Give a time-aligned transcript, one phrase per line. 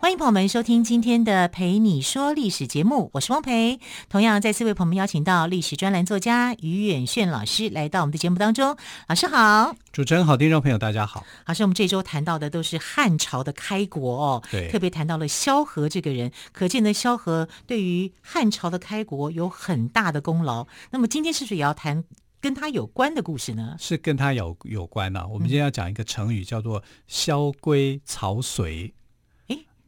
[0.00, 3.78] 欢迎朋友们收听今天的《陪你说历史》节目，我是汪培。
[4.08, 8.74] 同样再次为朋友们邀请到历史专栏作家于远炫老师来到我们的节目当中。
[9.08, 11.26] 老师好，主持人好，听众朋友大家好。
[11.44, 20.66] 老师，我们这周谈到的都是汉朝的开国哦，对，特别谈到了萧何这个人，可见呢萧何对于汉朝的开国有很大的功劳。
[20.92, 22.02] 那么今天是不是也要谈
[22.40, 23.76] 跟他有关的故事呢？
[23.78, 25.26] 是跟他有有关呢、啊。
[25.26, 28.94] 我们今天要讲一个成语，叫做“萧规曹随”。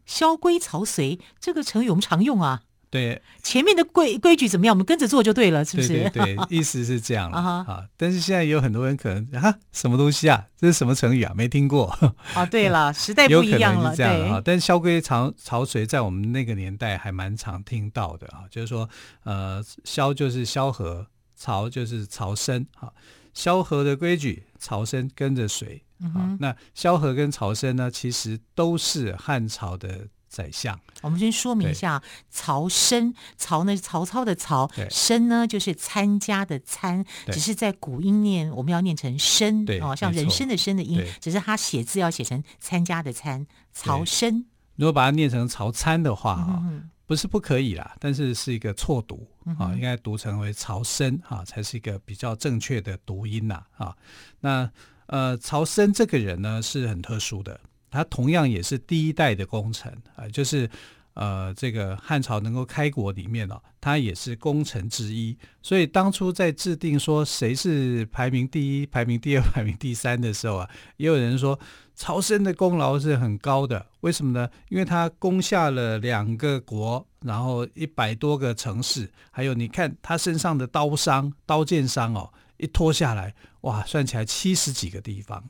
[0.07, 5.89] 萧规曹随这个成语我们常用啊，对，前面的规规矩怎么样，我们跟着做就对了，是不是？
[5.89, 7.85] 对对对， 意思是这样了啊，啊。
[7.97, 11.33] 但是现在有很多人可能啊，什么东西啊，这是什么成语啊？
[11.35, 11.87] 没听过
[12.35, 12.45] 啊。
[12.45, 14.43] 对了， 时代不一样了，这样啊。
[14.45, 18.89] 但是萧规曹曹随在我们那个年代还蛮常听到的啊，就是说，
[19.25, 22.93] 呃，萧就是萧何，曹就是曹参啊。
[23.35, 25.83] 萧何的规矩，曹参跟着随。
[26.15, 30.77] 啊，那萧何跟曹参呢，其实都是汉朝的宰相。
[31.01, 44.45] 我们先说明一下，曹参，曹呢是曹操的曹，参呢就是参加的参，只是在古音念我们要念成参，哦，像人参的参的音，只是他写字要写成参加的参，曹参。
[44.75, 46.63] 如果把它念成曹参的话，哈，
[47.07, 49.27] 不是不可以啦，但是是一个错读
[49.59, 53.97] 啊，应该读成为曹生啊，才是一个比较正确的读音呐啊，
[54.41, 54.71] 那。
[55.07, 57.61] 呃，曹生这个人呢是很特殊的，
[57.91, 60.71] 他同样也是第一代的功臣啊、呃，就是
[61.15, 65.37] 呃这个汉朝能够开国里面哦，他也是功臣之一。
[65.63, 71.59] 所以当初在制定说谁是排名第一、排名第二、排名第三的时候啊，也有人说
[71.95, 73.87] 曹参的功劳是很高的。
[74.01, 74.49] 为什么呢？
[74.69, 82.33] 因为他攻下了两个国，然后一百多个城市，还有你看他身上的刀伤、刀剑伤哦。
[82.59, 85.43] 一拖下来，哇，算起来七十几个地方，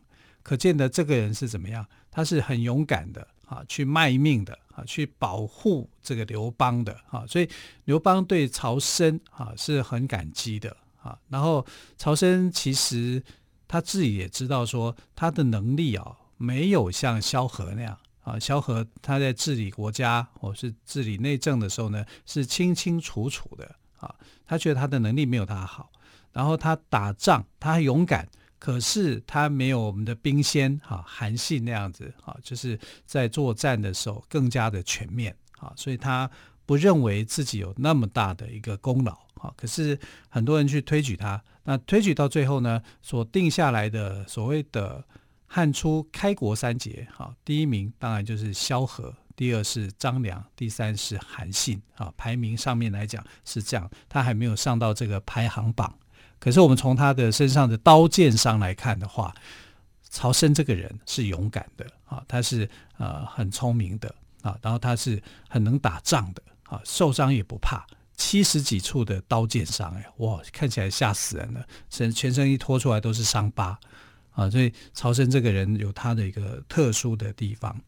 [0.42, 1.84] 可见得这个人是怎么样？
[2.10, 7.49] 他是很勇敢的啊，去卖命的啊，去保护这个刘邦的啊，所以
[7.84, 11.19] 刘邦对曹参啊是很感激的啊。
[11.28, 11.65] 然后
[11.97, 13.22] 曹参其实
[13.69, 24.15] 他自己也知道说，他的能力啊没有像萧何那样啊，萧何他在治理国家或是治理内政的时候呢，是清清楚楚的啊，
[24.47, 25.91] 他觉得他的能力没有他好。
[26.33, 28.27] 然后他打仗，他勇敢，
[28.62, 36.30] 可是他没有我们的兵仙哈韩信那样子啊，就是在作战的时候更加的全面啊，所以他
[36.64, 39.52] 不认为自己有那么大的一个功劳啊。
[39.56, 45.04] 可是很多人去推举他，那推举到最后呢，所定下来的所谓的
[45.44, 49.12] 汉初开国三杰哈，第一名当然就是萧何。
[49.34, 52.12] 第二是张良，第三是韩信啊。
[52.16, 55.98] 排名上面来讲是这样，他还没有上到这个排行榜。
[56.42, 59.32] 可是我们从他的身上的刀剑伤来看的话，
[60.10, 67.86] 曹参这个人是勇敢的啊，他是呃很聪明的啊，然后他是很能打仗的啊，受伤也不怕，
[68.16, 73.78] 七十几处的刀剑伤，哎，哇，看起来吓死人了，身全身一拖出来都是伤疤
[74.32, 77.80] 啊，所以曹参这个人有他的一个特殊的地方。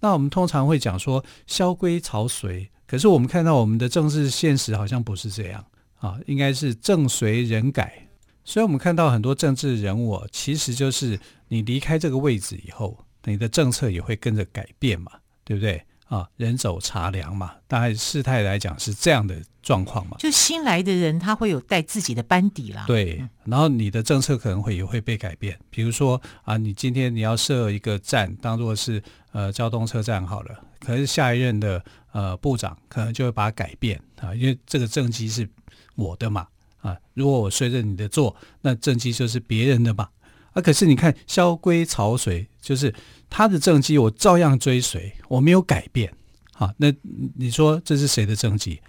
[0.00, 5.64] 那我们通常会讲说萧规曹随，可是我们看到我们的政治现实好像不是这样。
[6.02, 8.08] 啊，应该是政随人改，
[8.42, 15.12] 所以我们看到很多政治人物，其实就是你离开这个位置以后，你的政策也会跟着改变嘛，
[15.44, 15.80] 对不对？
[16.08, 20.16] 啊，人走茶凉嘛，大概事态来讲是这样的状况嘛。
[20.18, 22.84] 就新来的人，他会有带自己的班底啦。
[22.88, 29.00] 对，然后你的政策可能会也会被改变，比如说啊，你今天你要设一个站，当做是
[29.30, 35.48] 呃交通车站好了，可是下一任的呃部长可能就会把它改变啊，因为这个政绩是。
[35.94, 36.46] 我的嘛，
[36.80, 40.08] 啊，如果我随着你的做，那政绩就是别人的嘛。
[40.52, 42.94] 啊，可是你看萧规曹随，就是
[43.30, 46.12] 他的政绩我照样追随，我没有改变。
[46.52, 46.92] 啊，那
[47.36, 48.80] 你说这是谁的政绩？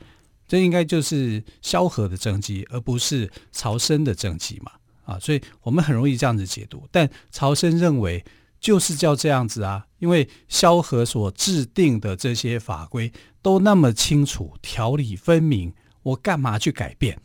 [0.45, 4.71] 这应该就是萧何的政绩，而不是曹参的政绩嘛。
[5.05, 6.85] 啊，所以我们很容易这样子解读。
[6.91, 8.23] 但曹参认为
[8.59, 13.11] 就是叫这样子啊，因为萧何所制定的这些法规
[13.41, 15.73] 都那么清楚，条理分明。
[16.03, 17.17] 我干嘛去改变？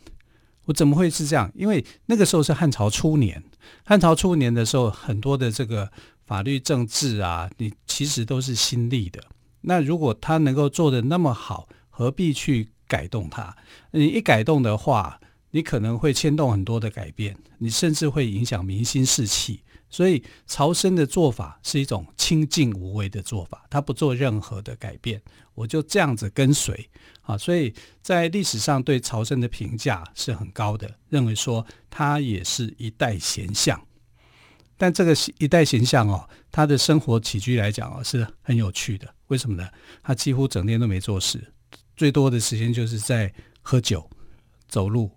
[0.65, 1.51] 我怎么会是这样？
[1.55, 3.43] 因为那个时候是汉朝初年，
[3.83, 5.91] 汉朝初年的时候，很多的这个
[6.25, 9.23] 法律政治啊，你其实都是新立的。
[9.61, 13.55] 那如果他能够做的那么好，何必去改动它？
[13.91, 15.19] 你一改动的话，
[15.51, 19.61] 你可能会牵动很多的改变，你甚至会影响民心士气。
[19.89, 25.21] 所以曹参的做法是一种清静无为的做法，他不做任何的改变，
[25.55, 26.89] 我就这样子跟随
[27.21, 27.37] 啊。
[27.37, 33.81] 所以在历史上对曹参的评价是很高的，认为说他也是一代贤相。
[34.77, 39.13] 但这个一代贤相哦，他的生活起居来讲哦是很有趣的。
[39.27, 39.67] 为什么呢？
[40.01, 41.51] 他几乎整天都没做事，
[41.97, 44.09] 最多的时间就是在喝酒、
[44.67, 45.11] 走路，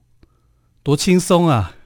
[0.82, 1.76] 多轻松啊！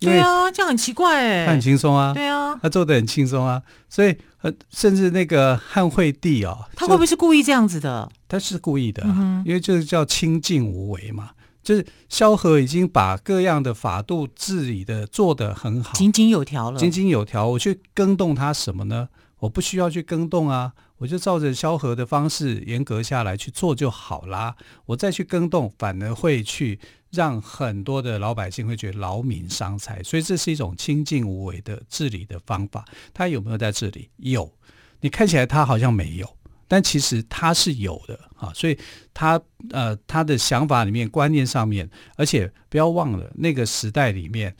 [0.00, 1.46] 对啊，这样很奇怪哎。
[1.46, 8.08] 他很轻松啊，对啊，他做的很轻松啊，所以呃，甚至那个汉惠帝哦，他会不会是故意这样子的？
[8.28, 11.30] 他是故意的，嗯，因为就是叫清静无为嘛，
[11.62, 17.48] 就是萧何已经把各样的法度治理的做得很好，井井有条了，井井有条。
[17.48, 19.08] 我去更动他什么呢？
[19.40, 24.54] 我不需要去更动啊，我就照着萧何的方式严格下来去做就好啦。
[24.86, 26.78] 我再去更动，反而会去。
[27.10, 32.84] 让很多的老百姓会觉得劳民伤财，所以这是一种清静无为的治理的方法。
[33.14, 34.10] 他有没有在治理？
[34.16, 34.52] 有。
[35.00, 38.52] 你看起来他好像没有，但其实他是有的啊。
[38.54, 38.78] 所以
[39.14, 39.40] 他
[39.70, 44.54] 呃他的想法里面、观念上面，而且不要忘了那个时代里面，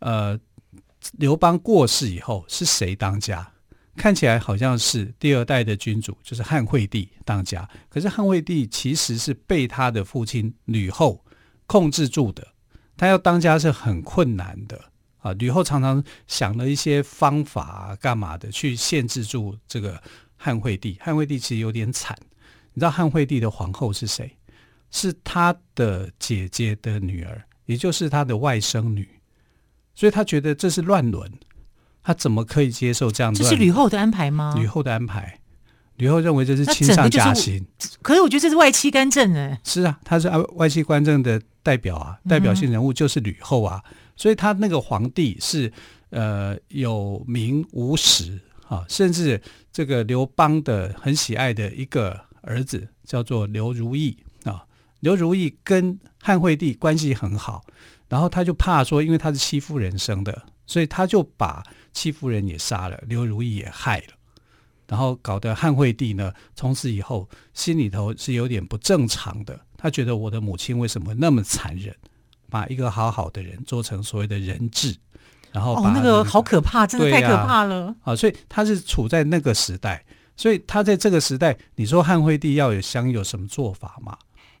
[0.00, 0.38] 呃，
[1.18, 3.48] 刘邦过世以后是谁当家？
[3.94, 7.68] 看起来好像是第二代的君主，就是汉惠帝当家。
[7.90, 11.24] 可是汉惠帝其实是被他的父亲吕后。
[11.66, 12.46] 控制住的，
[12.96, 14.80] 他要当家是很困难的
[15.18, 15.32] 啊！
[15.32, 20.02] 吕后常常想了一些方法啊，干嘛的去限制住这个
[20.36, 20.98] 汉惠帝。
[21.00, 22.16] 汉惠帝其实有点惨，
[22.72, 24.36] 你知道汉惠帝的皇后是谁？
[24.90, 29.08] 是他的姐姐的女儿，也就是他的外甥女。
[29.94, 31.32] 所以他觉得这是乱伦，
[32.02, 33.38] 他怎么可以接受这样的？
[33.38, 34.54] 这是吕后的安排吗？
[34.56, 35.38] 吕后的安排。
[35.96, 37.64] 吕后认为这是亲上加亲，
[38.00, 39.60] 可是我觉得这是外戚干政哎。
[39.62, 45.72] 是啊，他是外戚干政的代表啊，代表性人物就是吕后啊，嗯、所以他那个皇帝是
[46.10, 49.40] 呃有名无实啊，甚至
[49.72, 54.64] 这个刘邦的很喜爱的一个儿子叫做刘如意啊，
[55.00, 57.64] 刘如意跟汉惠帝关系很好，
[58.08, 61.62] 然后他就怕说，因为他是戚夫人生的，所以他就把
[61.92, 64.14] 戚夫人也杀了，刘如意也害了。
[64.92, 69.58] 然后搞得汉惠帝呢，从此以后心里头是有点不正常的。
[69.78, 71.96] 他觉得我的母亲为什么那么残忍，
[72.50, 74.94] 把一个好好的人做成所谓的人质，
[75.50, 78.14] 然后把、那个、哦，那个好可怕，真的太可怕了啊，啊！
[78.14, 80.04] 所以他是处在那个时代，
[80.36, 84.14] 所以他在这个时代，你说汉惠帝要有想有什么做法吗？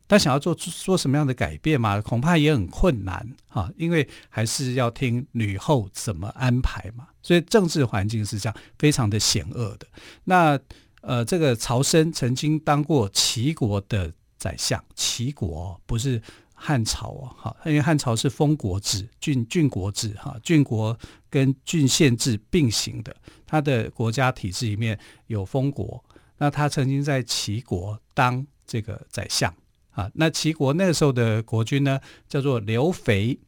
[0.08, 2.00] 他想要做做什么样的改变嘛？
[2.00, 7.08] 恐怕也很困难啊，因为还是要听吕后怎么安排嘛。
[7.22, 9.86] 所以政治环境是这样，非常的险恶的。
[10.24, 10.58] 那
[11.00, 16.20] 呃，这个曹参曾经当过齐国的宰相，齐国不是
[16.52, 20.96] 汉朝哦，哈，因为汉朝是封国制、郡郡国制，哈，郡国
[21.30, 23.16] 跟郡县制并行的，
[23.46, 26.04] 他的国家体制里面有封国。
[26.38, 29.52] 那他曾经在齐国当这个宰相。
[29.92, 33.38] 啊，那齐国那个时候的国君呢，叫做刘肥。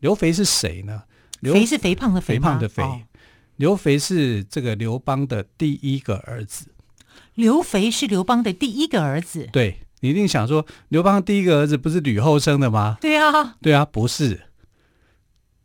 [0.00, 1.04] 刘肥是谁呢？
[1.40, 2.82] 刘肥是肥胖的肥，肥胖的肥。
[2.82, 3.00] 哦、
[3.56, 6.66] 刘肥是这个刘邦的第一个儿子。
[7.34, 9.48] 刘肥是刘邦的第一个儿子。
[9.52, 12.98] 对，你一定想说，刘邦第一个儿子不是吕后生的吗？
[13.00, 14.40] 对啊，对啊，不是。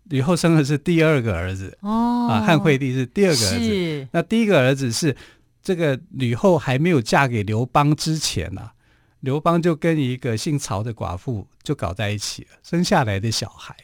[0.04, 1.78] 吕后生的是第二个儿子。
[1.82, 4.08] 哦，啊，汉惠帝是第二个儿子。
[4.12, 5.16] 那第一个儿子是
[5.64, 8.74] 这个吕后还没有嫁给刘邦之前呢、啊。
[9.28, 13.76] 刘邦就跟一个姓曹的寡妇就搞在一起了，生下来的小孩，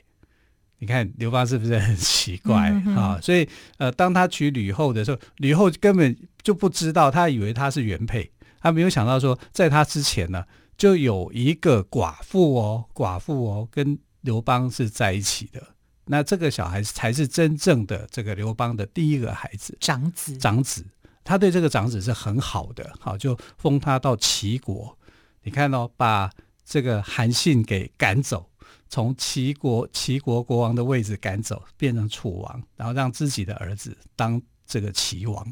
[0.77, 3.19] 你看刘邦是不是很奇怪、嗯、啊？
[3.21, 3.45] 所以
[3.77, 8.31] 呃，当他娶吕后的时候，吕后根本就不知道，他以为他是原配，
[8.61, 10.45] 他没有想到说，在他之前呢，
[10.77, 15.61] 就有一个寡妇哦，寡妇哦，跟刘邦是在一起的。
[16.05, 20.37] 那这个小孩才是真正的这个刘邦的第一个孩子，长子。
[20.37, 20.85] 长子，
[21.21, 24.97] 他对这个长子是很好的，好，就封他到齐国。
[25.43, 26.31] 你看哦，把
[26.65, 28.49] 这个韩信给赶走，
[28.87, 35.45] 从齐国齐国国王的位置赶走，变成楚王，然后让自己的儿子当这个齐王。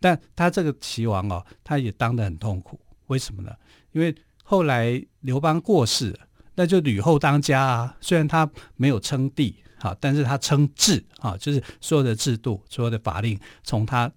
[0.00, 2.80] 但他这个齐王哦，他也当得很痛苦。
[3.08, 3.54] 为什么呢？
[3.92, 6.18] 因为后来刘邦过世，
[6.54, 7.96] 那就吕后当家啊。
[8.00, 14.10] 虽然他没有称帝，哈，但是他称制啊，就是所有的制度、所有的法令从他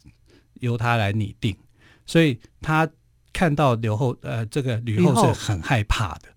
[0.61, 1.53] 由他来拟定，
[2.05, 2.89] 所以他。
[3.33, 6.29] 看到刘后，呃，这个吕后是很害怕的，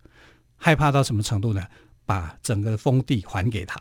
[0.56, 1.62] 害怕到什么程度呢？
[2.06, 3.80] 把整个封地还给他，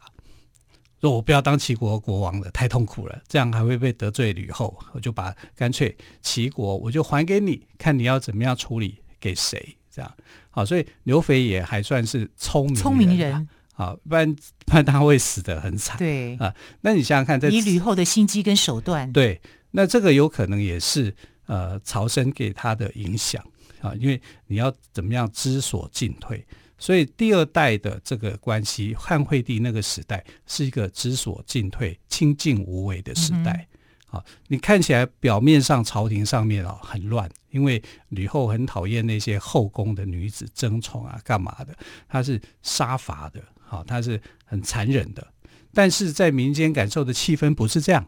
[1.02, 10.10] 说我不要当齐国国王了，太痛苦了，这样还会被得罪吕后，我就把干脆齐国我就还给你，看你要怎么样处理给谁，这样
[10.50, 10.66] 好。
[10.66, 14.34] 所以刘肥也还算是聪明人，聪明人好，不然
[14.66, 15.98] 不然他会死得很惨。
[15.98, 19.42] 对啊，那你想想看，在以吕后的心机跟手段，对，
[19.72, 21.14] 那这个有可能也是
[21.46, 23.44] 呃朝生给他的影响
[23.82, 26.46] 啊，因为你要怎么样知所进退，
[26.78, 33.52] 所以第二代的这个关系，汉惠帝那个时代是一个知所进退、清静无为的时代。
[33.54, 33.68] 嗯
[34.14, 41.76] 啊，你看起来表面上朝廷上面啊很乱，因为吕后很讨厌那些后宫的女子争宠啊，干嘛的？
[42.08, 45.28] 她是杀伐的，好，她是很残忍的。
[45.74, 48.08] 但是在民间感受的气氛不是这样，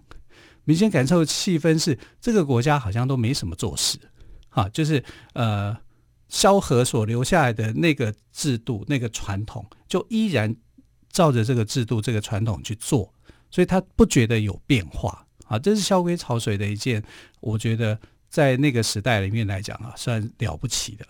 [0.65, 3.97] 民间感受的气氛是这个国家好像都没什么做事，
[4.49, 5.03] 啊，就是
[5.33, 5.75] 呃
[6.27, 10.53] 萧何所留下来的那个制度、那个传统，就依然
[11.09, 13.13] 照着这个制度、这个传统去做，
[13.49, 15.25] 所以他不觉得有变化。
[15.47, 17.03] 啊，这是萧规曹随的一件，
[17.39, 21.05] 我觉得在那个时代里面来讲啊，算了不起的。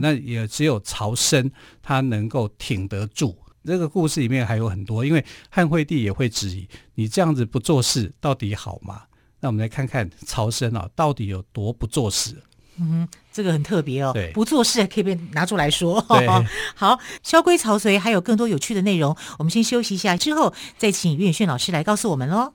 [0.00, 1.50] 那也只有曹参
[1.82, 3.36] 他能够挺得住。
[3.64, 9.02] 这个故事里面还有很多，因为汉惠帝也会质疑你这样子不做事到底好吗？
[9.40, 12.42] 那我们来看看曹参啊，到底有多不做事。
[12.78, 14.14] 嗯，这个很特别哦。
[14.32, 16.00] 不做事可以被拿出来说。
[16.08, 16.26] 对，
[16.74, 22.54] 好，萧规曹随还有更多有趣的内容，我们先休息一下，之后再请岳远炫老师来告诉我们喽。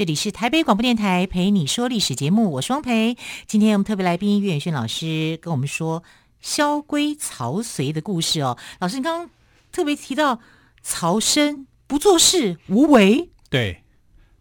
[0.00, 3.18] 这里是台北广播电台陪你说历史节目，我是汪蓓。
[3.46, 6.02] 今天我们特别来宾岳远轩老师跟我们说
[6.40, 8.56] 萧规曹随的故事哦。
[8.78, 9.30] 老师，你刚刚
[9.70, 10.40] 特别提到
[10.80, 13.82] 曹参不做事无为，对，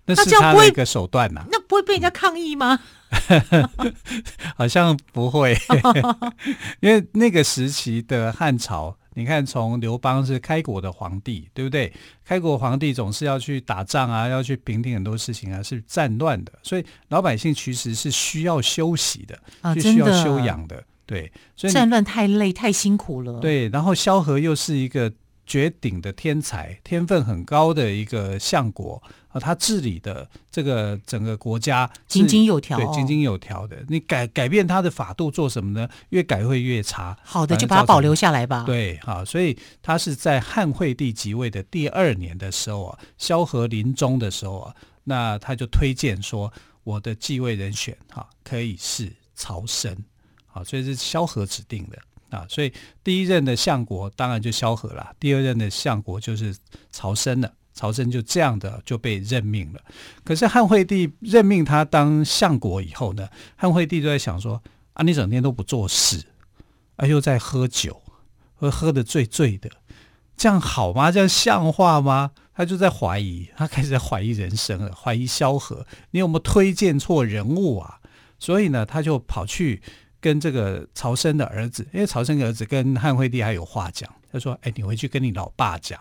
[0.05, 1.47] 那是他的一个手段呐、啊。
[1.51, 2.79] 那不会被人家抗议吗？
[4.55, 5.57] 好像不会，
[6.79, 8.97] 因为那个时期的汉朝。
[9.19, 11.91] 你看，从刘邦是开国的皇帝，对不对？
[12.23, 20.81] 开国皇帝总是要去打仗啊，要去平定很多事情啊，是战乱的，所以老百姓其实是需要休息的，啊，是需要休养的。
[21.05, 23.39] 对，所以战乱太累，太辛苦了。
[23.39, 25.11] 对，然后萧何又是一个
[25.49, 29.01] 绝顶的天才，天分很高的一个相国。
[29.29, 33.77] 啊，他治理的这个整个国家井井有条，对，井井有条的。
[33.87, 35.87] 你改改变他的法度做什么呢？
[36.09, 37.15] 越改会越差。
[37.23, 38.63] 好的，就把它保留下来吧。
[38.65, 46.51] 对，好，所以他是在汉惠帝即位的第二年的时候啊，萧何临终的时候啊，那他就推荐说，
[46.83, 49.95] 我的继位人选哈可以是曹参，
[50.47, 51.99] 好，所以是萧何指定的
[52.29, 52.45] 啊。
[52.49, 52.71] 所以
[53.03, 56.55] 第一任的相国当然就萧何了，第二任的相国就是
[56.91, 57.53] 曹参了。
[57.71, 59.79] 曹参就这样的就被任命了，
[60.25, 66.21] 可是汉惠帝任命他当相国以后呢，汉惠帝就在想说：啊，你整天都不做事，
[66.97, 68.01] 啊，又在喝酒，
[68.53, 69.69] 喝喝得醉醉的，
[70.35, 71.09] 这样好吗？
[71.09, 72.31] 这样像话吗？
[72.53, 78.01] 他就在怀疑，他开始在怀疑人生了，怀疑萧何，你有没有推荐错人物啊？
[78.39, 79.81] 所以呢，他就跑去
[80.21, 85.99] 跟这个曹参的儿子，因为曹参的儿子跟汉惠帝还有话讲，他说：哎，你回去跟你老爸讲。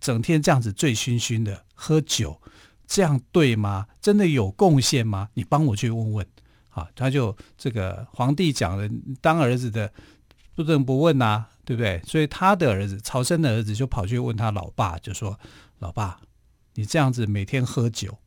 [0.00, 2.40] 整天这样子醉醺醺的喝酒，
[2.86, 3.86] 这样对吗？
[4.00, 5.28] 真的有贡献吗？
[5.34, 6.26] 你帮我去问问。
[6.70, 8.88] 啊，他就这个皇帝讲了，
[9.20, 9.92] 当儿子的
[10.54, 12.00] 不能不问呐、啊，对不对？
[12.06, 15.38] 所以他的儿子曹参的儿子就跑去问他老爸，就说
[15.80, 16.18] ：“老爸，
[16.74, 18.18] 你这样子每天喝酒，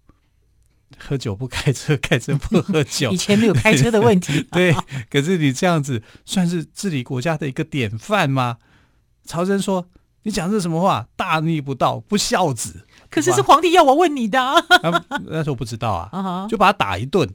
[0.98, 4.46] 喝酒不开车， 开车不喝酒，以前没有开车的问题。
[4.52, 4.76] 对，
[5.10, 8.58] 可是你这样子算是治理国家的一个典范吗？”
[9.26, 9.88] 曹真说。
[10.28, 11.08] 你讲这什么话？
[11.16, 12.88] 大逆不道，不孝子。
[13.12, 14.42] 可是是皇帝要我问你的。
[14.42, 17.30] 啊、那时候不知道啊， 就把他打一顿。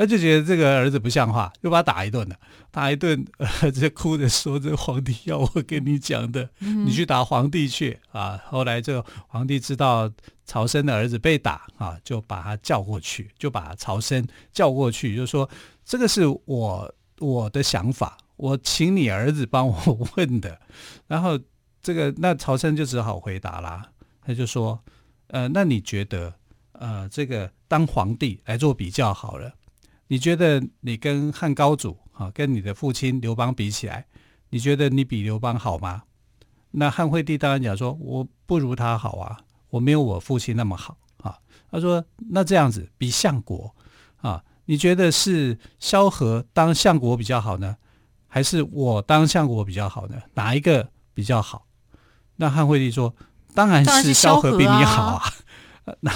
[0.00, 2.36] 他就觉得这个儿子不像话，就把他打一顿了。
[2.70, 3.22] 打一顿，
[3.60, 10.10] 儿子哭着说：“这皇帝要我跟你讲的，嗯、你去打皇帝去啊！”后来这个皇帝知道
[10.46, 15.46] 曹参的儿子被打啊，就把他叫过去，就把曹参叫过去，就说
[15.84, 20.58] ：“这个是我我的想法，我请你儿子帮我问的。”
[21.06, 21.38] 然后。
[21.82, 23.82] 这个那曹参就只好回答啦，
[24.20, 24.78] 他就说
[25.28, 26.30] ：“呃，那你觉得
[26.72, 29.50] 呃，这个当皇帝来做比较好了。
[30.10, 34.04] 你觉得你跟汉高祖啊，跟你的父亲刘邦比起来，
[34.48, 36.02] 你觉得你比刘邦好吗？
[36.72, 39.38] 那汉惠帝当然讲说，我不如他好啊，
[39.68, 41.38] 我没有我父亲那么好啊。
[41.70, 43.72] 他说，那这样子比相国
[44.16, 47.76] 啊，你觉得是萧何当相国比较好呢，
[48.26, 50.20] 还是我当相国比较好呢？
[50.34, 51.68] 哪一个比较好？
[52.34, 53.14] 那汉惠帝说，
[53.54, 55.22] 当然是萧何比你好啊。
[56.00, 56.10] 那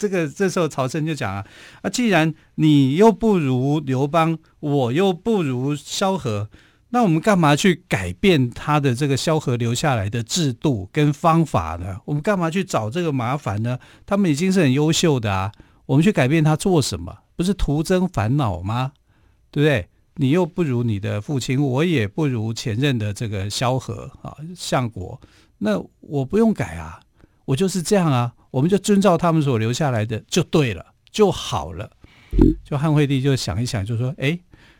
[0.00, 1.46] 这个这时候曹参就讲啊，
[1.82, 6.48] 啊，既然你又不如刘邦，我又不如萧何，
[6.88, 11.98] 那我们干嘛去改变他的这个萧何留下来的制度跟方法呢？
[12.06, 13.78] 我们干嘛去找这个麻烦呢？
[14.06, 15.52] 他们已经是很优秀的啊，
[15.84, 17.18] 我们去改变他做什么？
[17.36, 18.92] 不是徒增烦恼吗？
[19.50, 19.88] 对不对？
[20.16, 25.20] 你又不如你的父亲，我也不如前任的这个萧何啊，相国，
[25.58, 27.00] 那我不用改啊，
[27.50, 28.32] 我就是这样啊。
[28.50, 31.90] 我们就遵照他们所留下来的就对了，就好了。
[32.64, 34.38] 就汉惠帝就想一想，就说：“哎，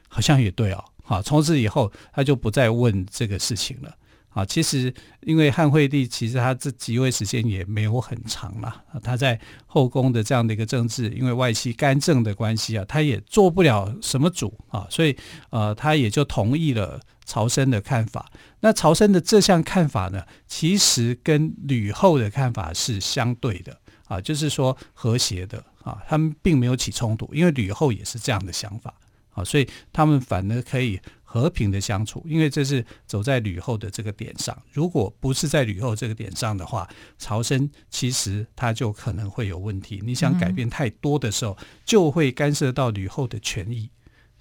[0.09, 3.95] 好像也对哦。”好，从此以后他就不再问这个事情了。
[4.31, 15.17] 啊，其实因为汉惠帝其实他这即位时间也没有很长了，他在后宫的这样的一个政治，因为外戚干政的关系啊，他也做不了什么主啊，所以
[15.51, 17.01] 呃，他也就同意了
[17.31, 18.33] 曹参的看法。
[18.59, 28.93] 那曹参的这项看法呢，其实跟吕后的看法是相对的啊，就是说和谐的啊，他们并没有起冲突，因为吕后也是这样的想法
[29.35, 30.99] 啊，所以他们反而可以。
[31.33, 34.61] 和平的相处，因为这是走在吕后的这个点上。
[34.73, 40.01] 如果不是在吕后这个点上的话，曹参其实他就可能会有问题。
[40.05, 43.89] 你想改变太多的时候，就会干涉到吕后的权益，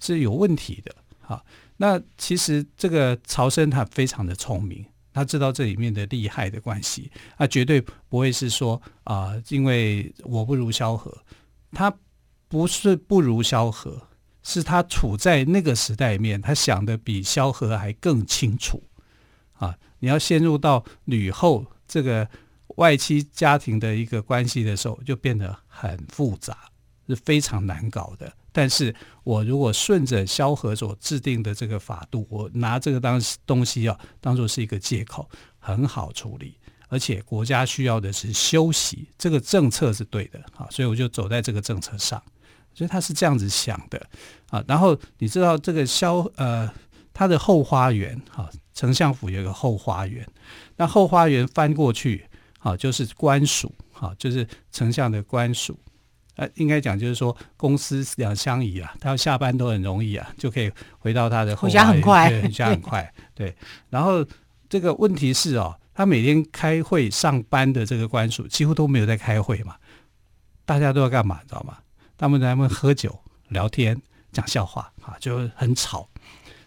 [0.00, 0.92] 是有问题的。
[1.20, 1.44] 好，
[1.80, 11.10] 那其实这个曹参他非常的聪明，他知道这里面的利害的关系，他绝对不会是说啊、因为我不如萧何，
[11.72, 11.90] 他
[12.48, 14.06] 不是不如萧何。
[14.42, 18.82] 是他处在那个时代里面，他想的比萧何还更清楚
[19.52, 19.76] 啊！
[19.98, 22.26] 你要陷入到吕后这个
[22.76, 26.56] 外戚家庭的一个关系的时候，就变得很复杂，
[27.06, 28.32] 是非常难搞的。
[28.52, 36.56] 但是我如果顺着萧何所制定的这个法度，我拿这个当东西啊，当做是一个借口，很好处理。
[36.88, 42.20] 而且国家需要的是休息，这个政策是对的啊，所以我就走在这个政策上。
[42.74, 44.00] 所以他是这样子想的
[44.48, 46.72] 啊，然后你知道这个萧呃，
[47.12, 50.26] 他的后花园哈，丞相府有个后花园，
[50.76, 52.24] 那后花园翻过去
[52.60, 55.78] 啊，就是官署哈，就是丞相的官署，
[56.40, 63.54] 呃，应该讲就是说公司两相宜啊，他要下班都很容易啊，就可以回到他的回家很快，回家很快，对。
[63.90, 64.24] 然后
[64.66, 69.76] 这个问题是哦，他每天开会上班的这个官署几乎都没有在开会嘛，
[70.64, 71.76] 大家都要干嘛，你知道吗？
[72.16, 74.00] 他们在喝酒、聊天、
[74.32, 76.08] 讲笑话，啊，就很吵。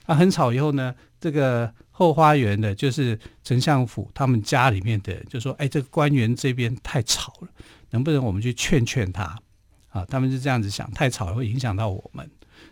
[0.06, 7.48] 啊，很吵以后呢，这个后花园的，就是丞相府他们家里面的人就说：“哎，这个官员这边太吵了，
[7.90, 9.36] 能不能我们去劝劝他？”
[9.94, 12.30] 啊，他们是这样子想，太吵了会影响到我们。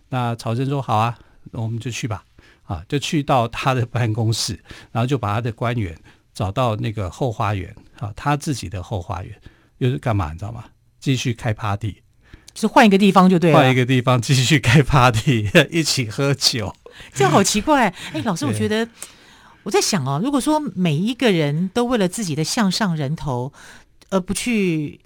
[0.10, 1.17] 那曹参说：“好啊，
[1.51, 2.25] 那我们就去吧。”
[2.67, 4.60] 啊，就去到他的办公室，
[4.91, 5.97] 然后就把他的官员
[6.34, 9.41] 找到那个后花园，啊，他自己的后花园，
[9.77, 10.31] 又是干嘛？
[10.31, 10.65] 你知道吗？
[10.99, 12.01] 继续开 party。
[12.53, 16.73] 是换一个地方就对了，换一个地方继续开 party， 一起喝酒，
[17.13, 17.88] 这样好奇怪。
[18.13, 18.88] 哎，老师，我觉得
[19.63, 23.53] 我在想哦，如果说每一个人都为了自己的向上人头，
[24.10, 24.99] 而不去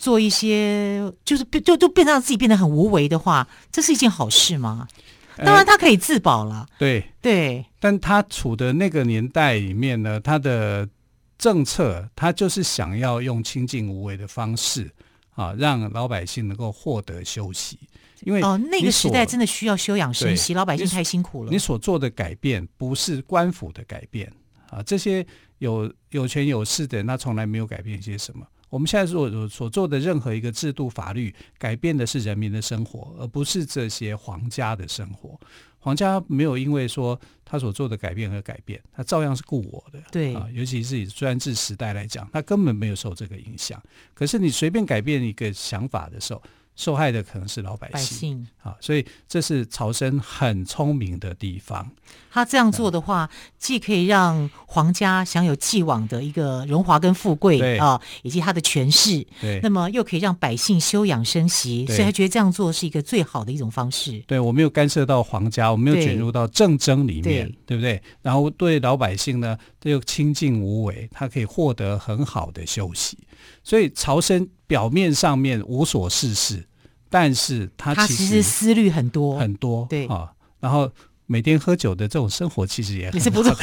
[0.00, 4.88] 做一些，就是变就就变让自己变得很无为的话，这是一件好事吗？
[5.36, 6.66] 当然，他可以自保了。
[6.78, 10.88] 对对，但他处的那个年代里面呢，他的
[11.38, 14.90] 政策，他就是想要用清净无为的方式。
[15.36, 17.78] 啊，让老百姓能够获得休息，
[18.24, 21.50] 因为哦，那个时代真的需要休养生息，老百姓太辛苦了。
[21.50, 24.30] 你所做的改变不是官府的改变
[24.68, 25.24] 啊，这些
[25.58, 28.44] 有有权有势的人，他从来没有改变些什么。
[28.70, 35.38] 我们现在所所做的任何一个制度法律，改变的是人民的生活，而不是这些皇家的生活。
[35.78, 40.00] 皇家没有因为说他所做的改变而改变，他照样是顾我的。
[40.12, 43.82] 对啊，尤其是以专制时代来讲，他根本没有受这个影响。
[44.14, 46.42] 可是你随便改变一个想法的时候，
[46.80, 51.90] 受害的可能是老百姓，百姓啊，所以这是曹生很聪明的地方。
[52.32, 59.26] 他这样做的话，嗯、既可以让皇家享有既往的一个荣华跟富贵啊，以及他的权势。
[59.40, 64.18] 对，那么又可以让百姓休养生息，所以他觉得这样做是一个最好的一种方式。
[64.26, 68.00] 对，我没有干涉到皇家，我没有卷入到政争里面，对，对不对？
[68.22, 73.18] 然后对老百姓呢，这又清净无为，他可以获得很好的休息。
[73.64, 76.66] 所以曹生表面上面无所事事，
[77.10, 80.90] 但是他其实，思虑很多很多，对啊，然后。
[81.32, 83.56] 每天喝酒的这种生活其实也很也是不错，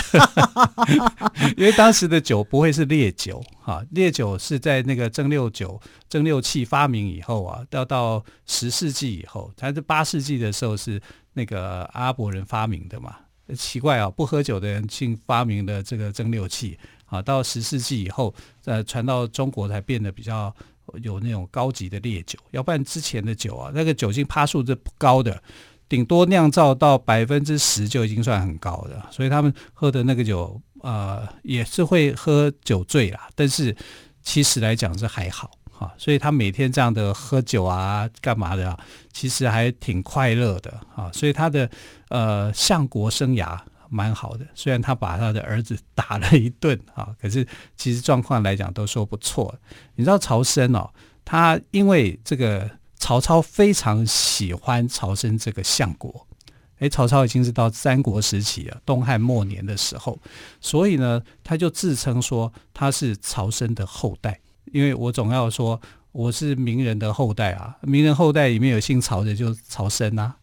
[1.57, 11.01] 因为当时的酒不会是烈酒哈，烈酒是在那个蒸馏酒、蒸馏器发明以后啊，要到十世纪以后，才是八世纪的时候是
[11.33, 13.17] 那个阿拉伯人发明的嘛。
[13.53, 18.33] 奇怪啊，不喝酒的人竟发明了这个蒸馏器啊，到十世纪以后，
[18.63, 20.55] 呃，传到中国才变得比较
[21.03, 25.41] 有那种高级的烈酒，要不然之前的酒啊，那个酒精趴数是不高的。
[25.89, 33.29] 顶多酿造到百分之十就已经算很高的，所以他们喝的那个酒，呃，也是会喝酒醉啦。
[33.35, 33.73] 但是
[34.21, 38.77] 其实来讲是还好哈，所以他每天这样的喝酒啊，干嘛的啊，
[39.13, 41.09] 其实还挺快乐的啊。
[41.13, 41.69] 所以他的
[42.09, 43.57] 呃相国生涯
[43.89, 49.53] 蛮好的，虽然他把他的儿子打了一顿啊， 可是其实状况来讲都说不错。
[49.95, 50.89] 你知道曹参哦，
[51.23, 52.69] 他因为这个。
[52.99, 56.25] 曹操非常喜欢曹参这个相国，
[56.79, 60.19] 诶，曹操已经是到三国时期了，东汉末年的时候，
[60.59, 64.39] 所以呢，他就自称说他是曹参的后代，
[64.73, 65.79] 因为我总要说
[66.11, 70.35] 我是名人的后代啊，名人后代里面有姓曹的，就是曹参啊，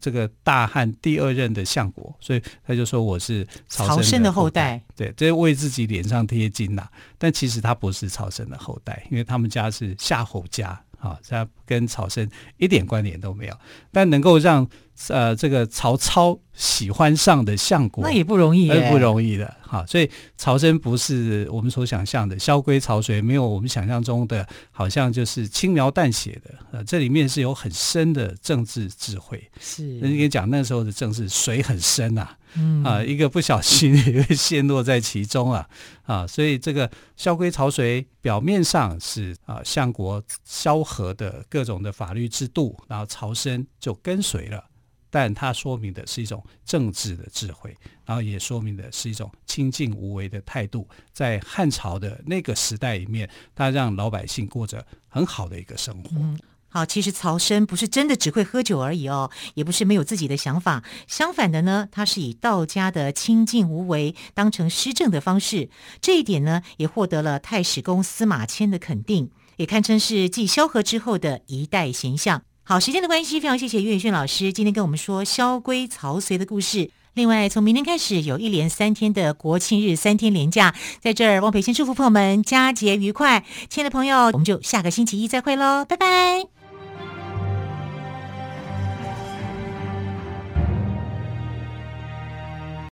[0.00, 10.80] 这个大汉第二任的相国，所以他就说我是曹参的后代，对，这是为自己脸上贴金呐、啊，但其实他不是曹参的后代，因为他们家是夏侯家。
[11.02, 13.54] 啊，他跟曹参一点关联都没有，
[13.90, 14.66] 但能够让
[15.08, 19.52] 呃这个曹操喜欢上的相国，那也不容易，那不容易的。
[19.60, 26.54] 哈，所以曹参不是我们所想象的萧规曹随，没有我们想象中的，好像就是轻描淡写的。
[26.70, 29.50] 呃，这里面是有很深的政治智慧。
[29.58, 32.28] 是，人家讲那时候的政治水很深呐。
[32.56, 32.82] 嗯。
[32.84, 35.68] 啊，一个不小心也会陷落在其中啊。
[36.04, 44.64] 啊，所以这个萧规曹随表面上是啊相国萧何的各种的法律制度，然后曹参就跟随了，
[45.10, 56.10] 但他说明的是一种政治的智慧，然后也说明的是一种清静无为的态度，在汉朝的那个时代里面，他让老百姓过着很好的一个生活。
[56.16, 56.38] 嗯
[56.72, 60.82] 好，其实曹参不是真的只会喝酒而已哦，也不是没有自己的想法。
[61.06, 65.68] 相反的呢，他是以道家的清静无为当成施政的方式，
[66.00, 72.42] 这一点呢，也获得了太史公司马迁的肯定，也堪称是继萧何之后的一代贤相。
[72.64, 76.90] 好，时间的关系，非常谢谢岳轩老师今天跟我们说萧规曹随的故事。
[77.14, 83.44] 另外，从明天开始有一连三天的国庆日三天连假，在这儿汪培先祝福朋友们佳节愉快。
[83.68, 86.61] 亲爱的朋友，我们就下个星期一再会喽，拜拜。